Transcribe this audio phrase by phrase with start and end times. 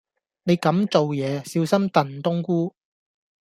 [0.45, 2.73] 你咁做野，小心燉冬菇